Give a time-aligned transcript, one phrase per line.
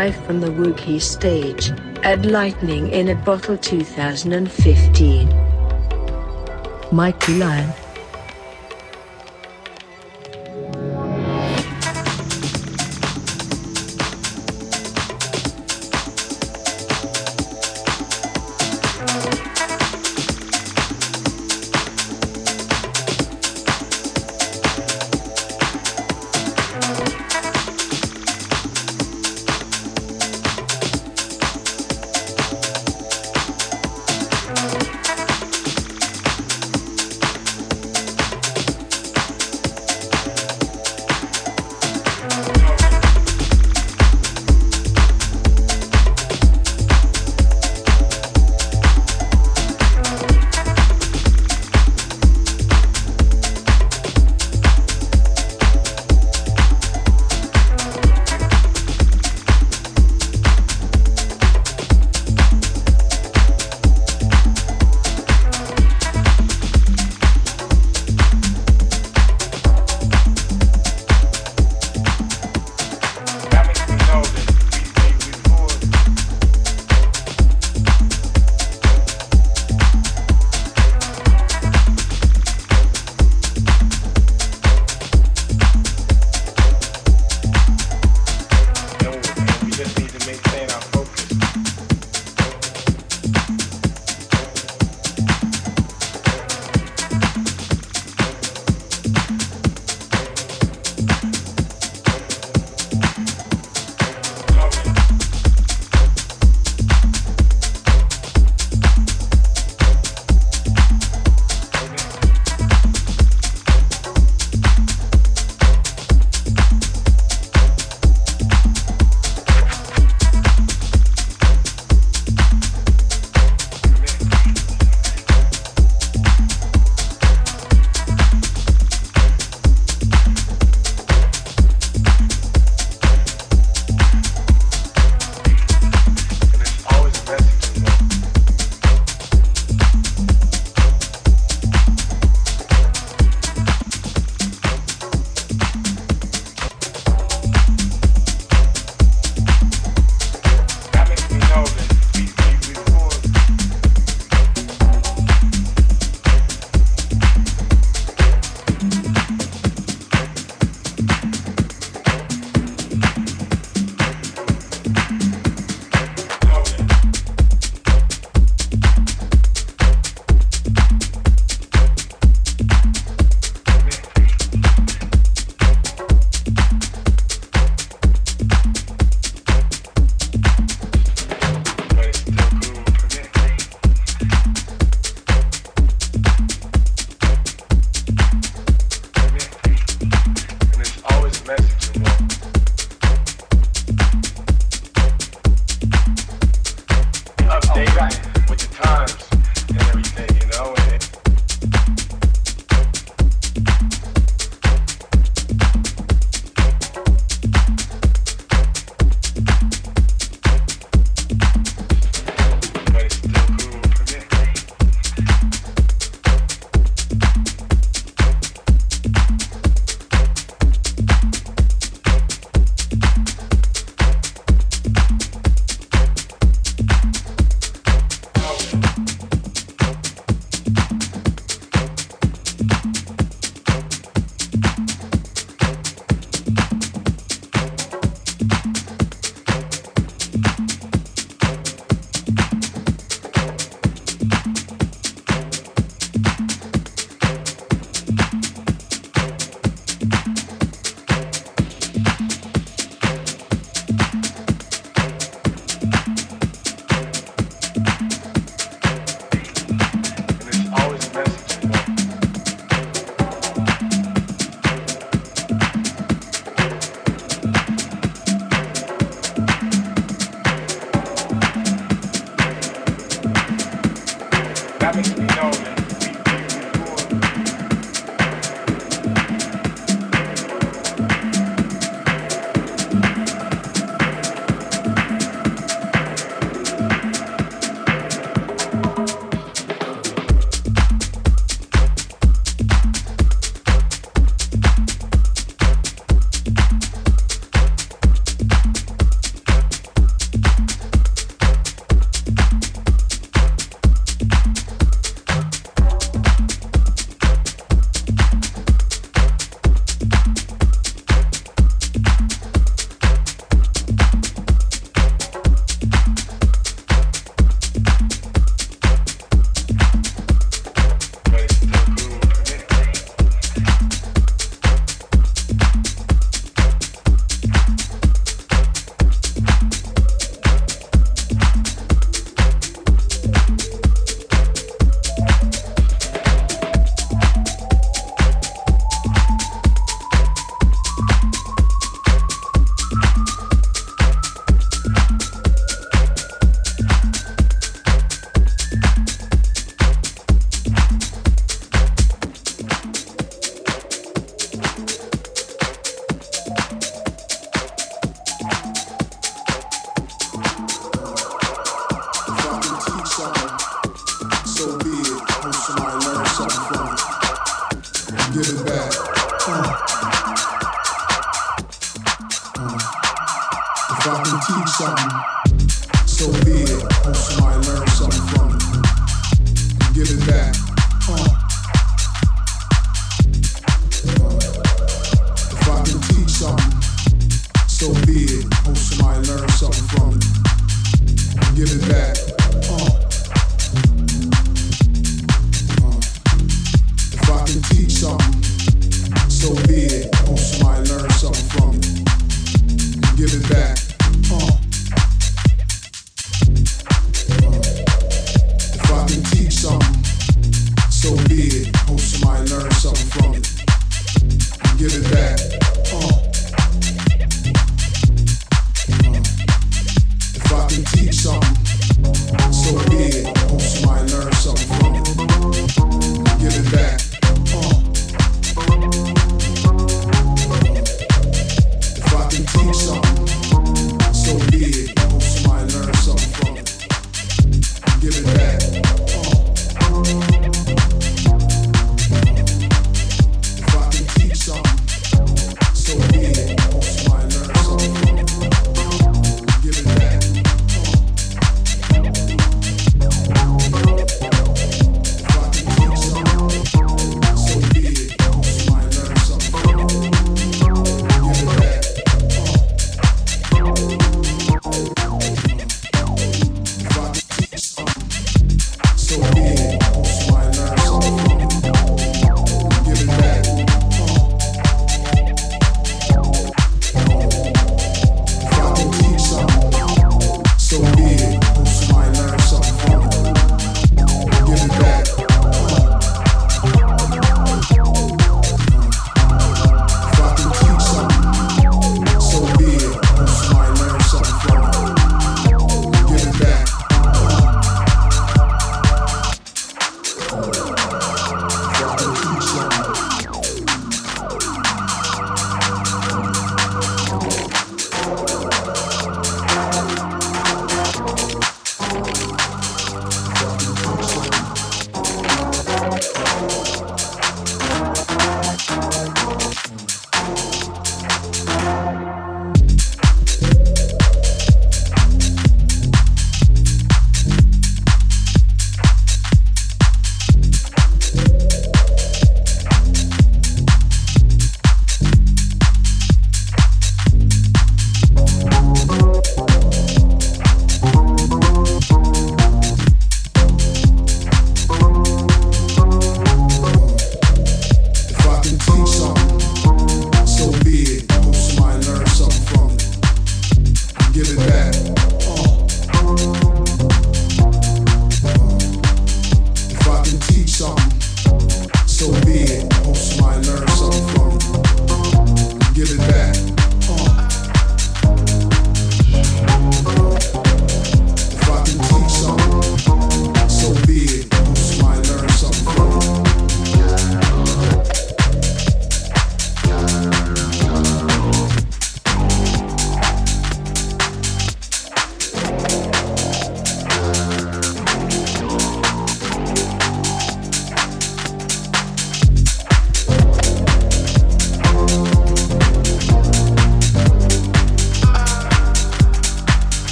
[0.00, 5.28] live from the Woogie stage at Lightning in a Bottle 2015.
[6.90, 7.89] Mikey Lion.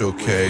[0.00, 0.47] okay.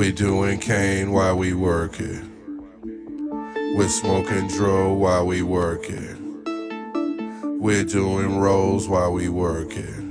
[0.00, 2.24] We doing cane while we work it.
[3.76, 6.16] We smoking dro while we work it.
[7.60, 10.02] We doing rolls while we work it.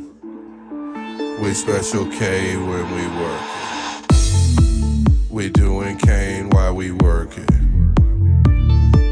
[1.42, 3.42] We special K when we work
[4.12, 5.32] it.
[5.32, 7.50] We doing cane while we work it.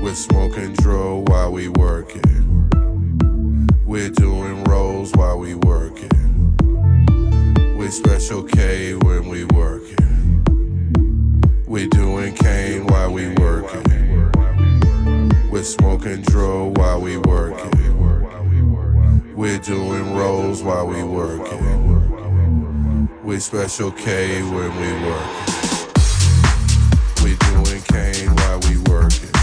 [0.04, 2.44] We smoking dro while we work it.
[3.84, 6.14] We doing rolls while we work it.
[7.76, 9.87] We special K when we work.
[11.78, 14.32] We doing cane while we working.
[15.52, 17.70] With smoking control while we working.
[19.36, 23.08] We're doing rolls while we working.
[23.24, 25.54] We special K when we working.
[27.24, 29.37] We doing cane while we working.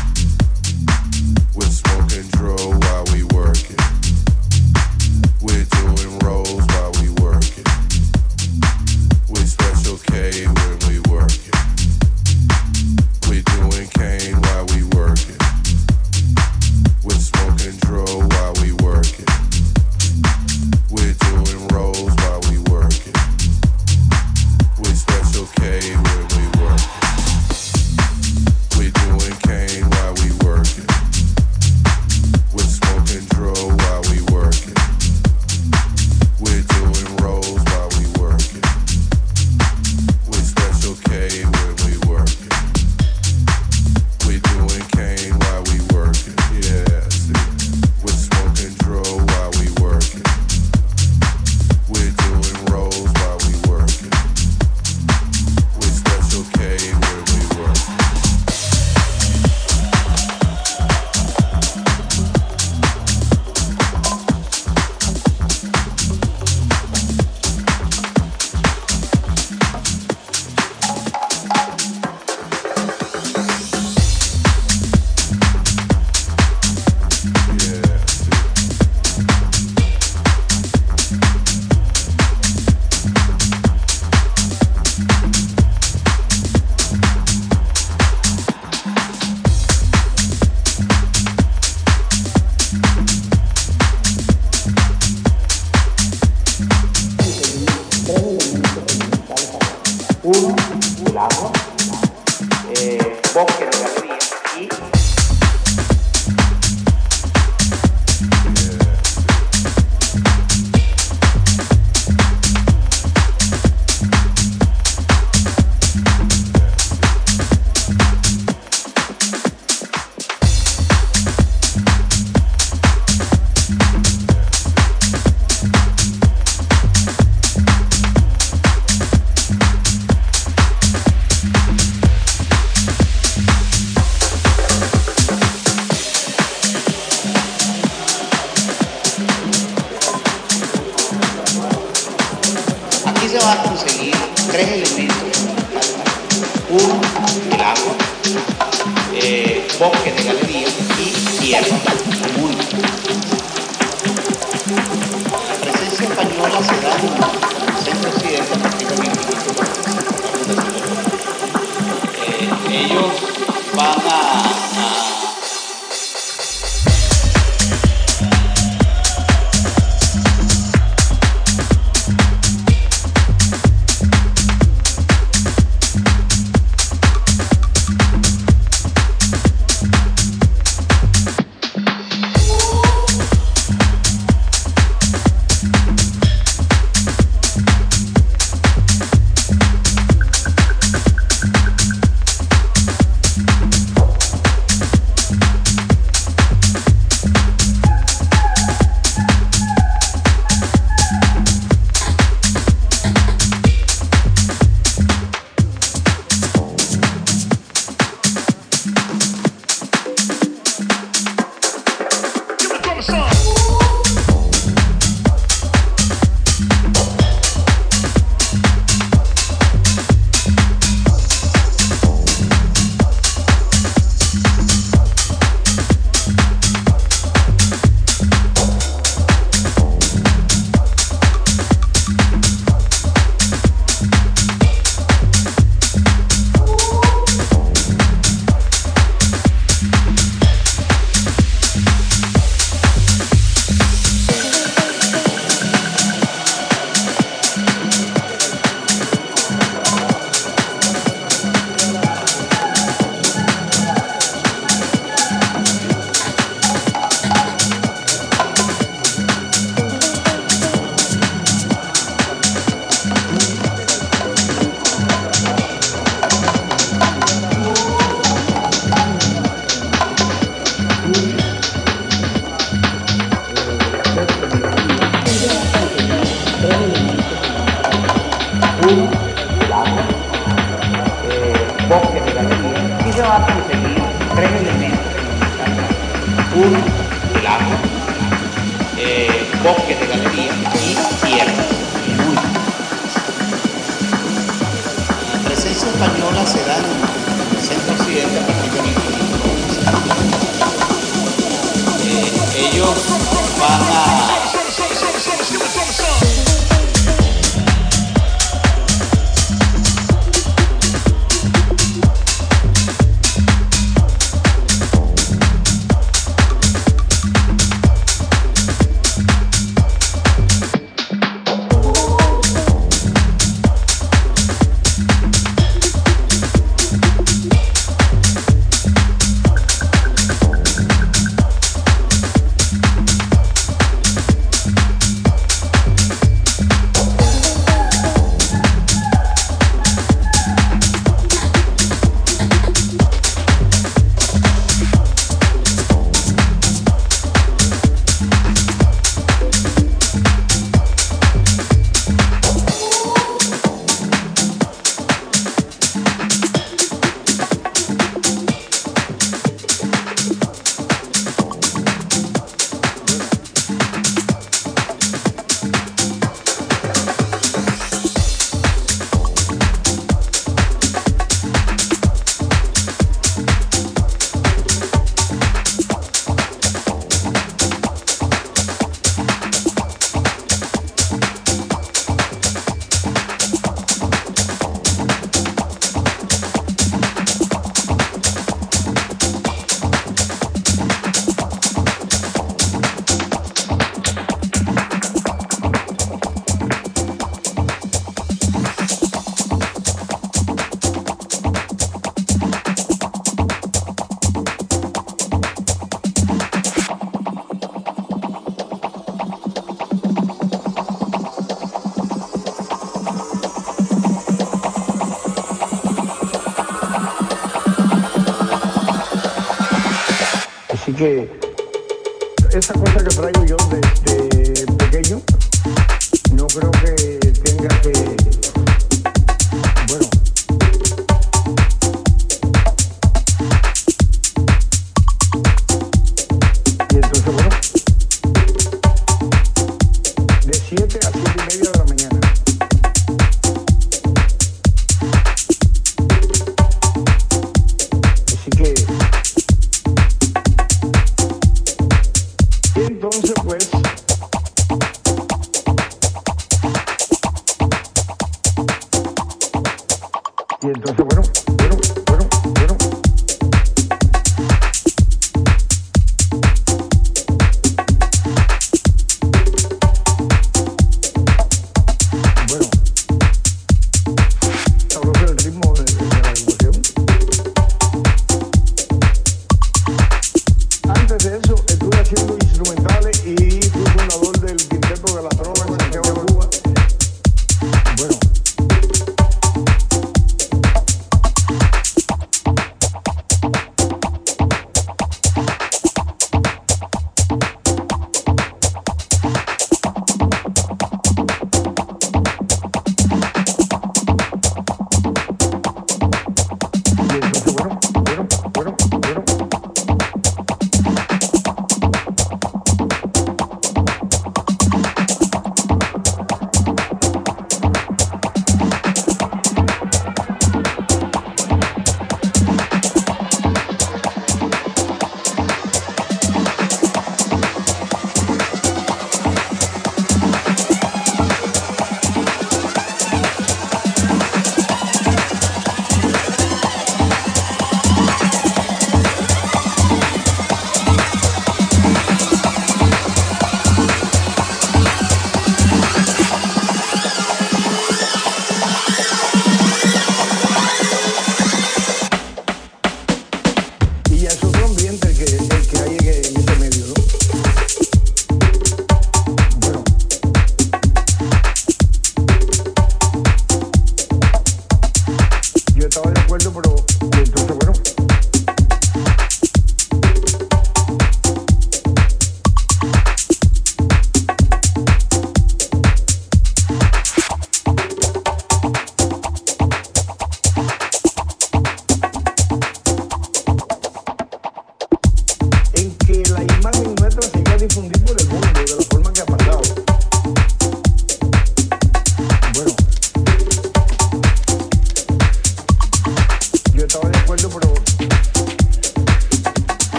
[421.05, 421.44] okay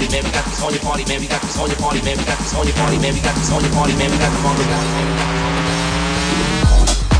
[0.00, 2.00] party, man, we got this on your party, man, we got this on your party,
[2.02, 4.10] man, we got this on your party, man, we got this on your party, man,
[4.10, 4.78] we got the margarita,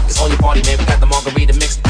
[0.07, 1.90] it's on your party, man, we got the margarita mix.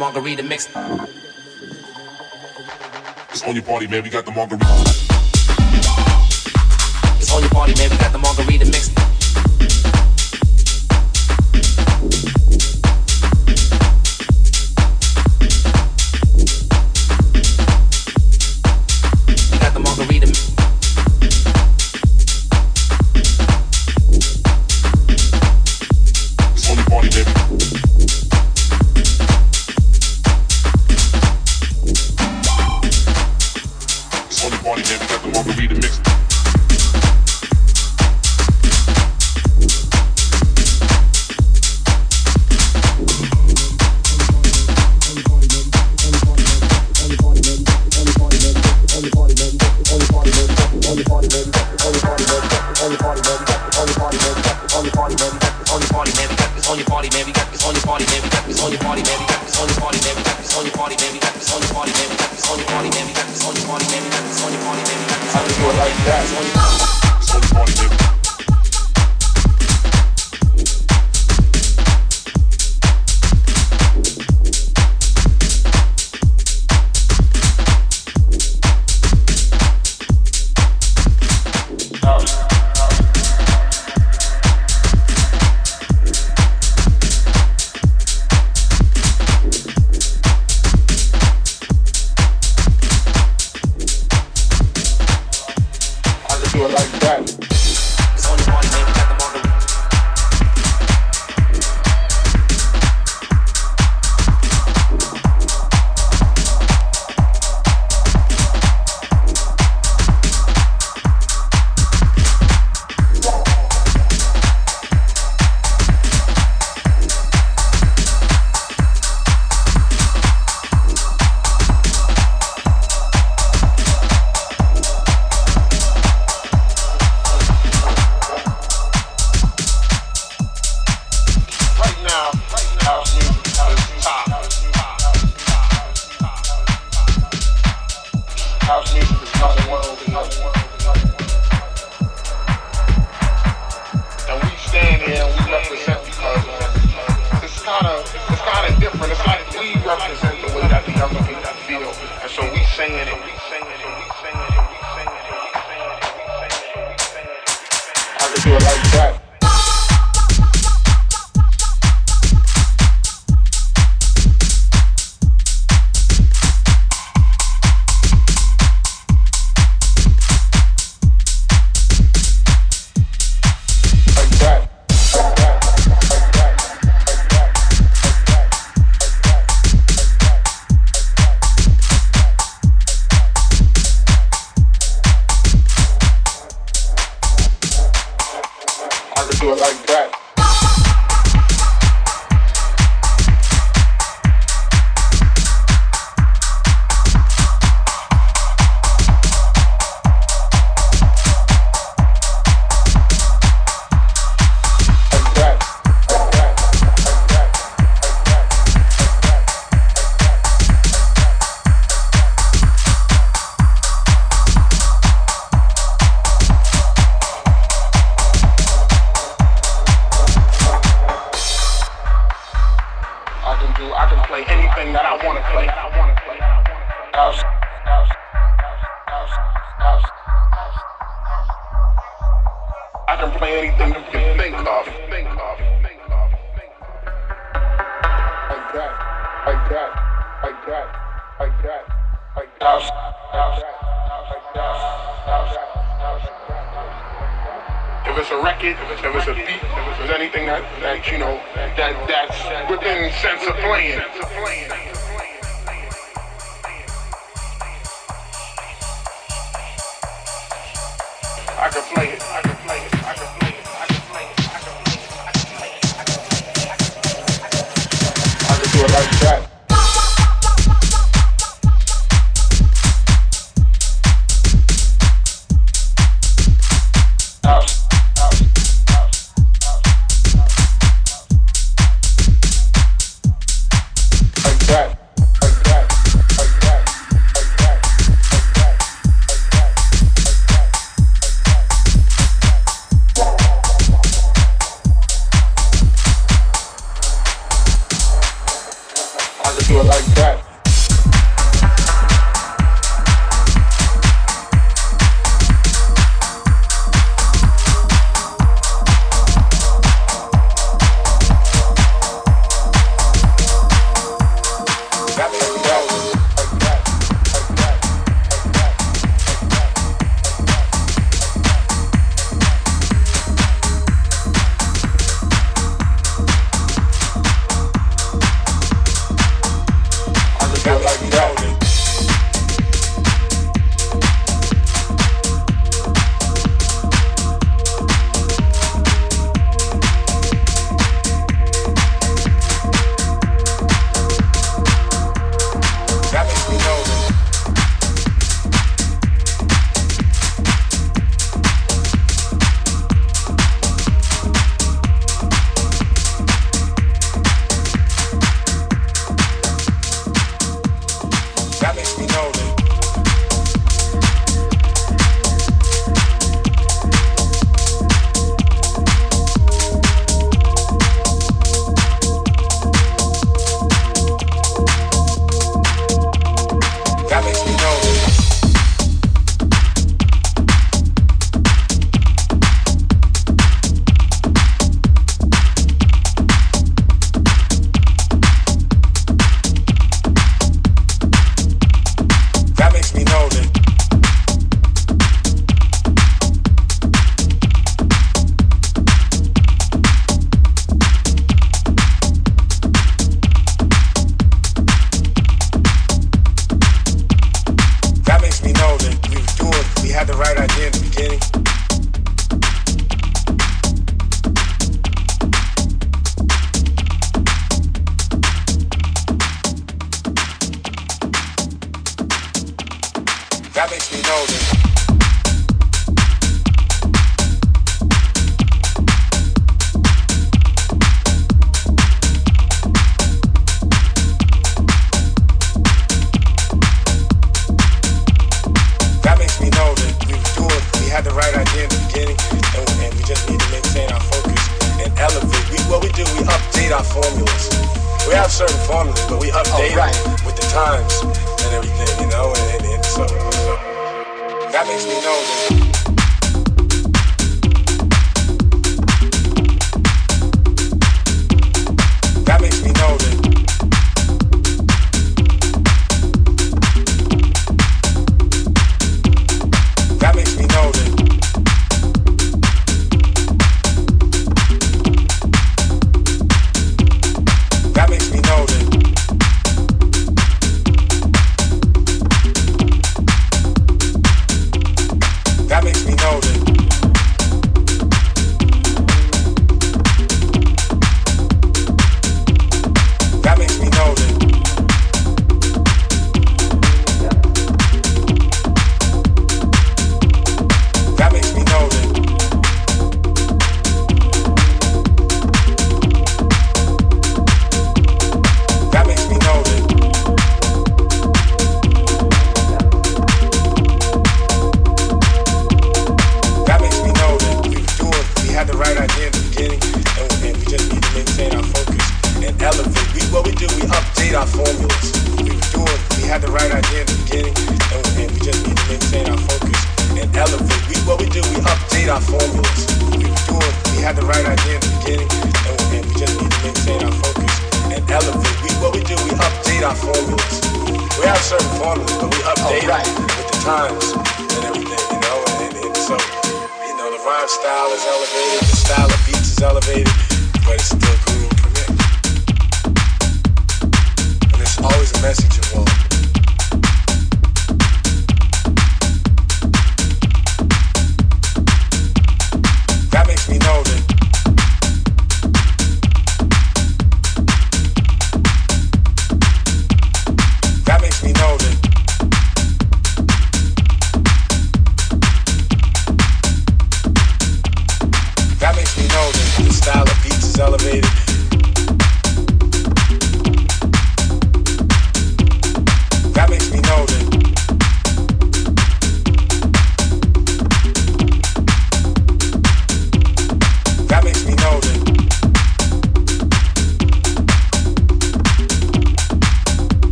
[0.00, 0.66] Margarita mix.
[3.28, 4.02] It's on your party, man.
[4.02, 4.79] We got the margarita.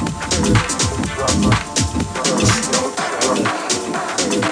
[0.00, 0.14] Thank
[4.44, 4.49] you.